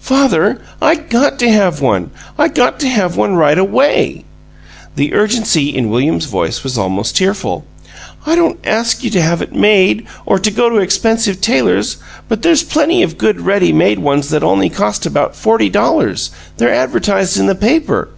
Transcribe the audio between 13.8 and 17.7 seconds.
ones that only cost about forty dollars; they're advertised in the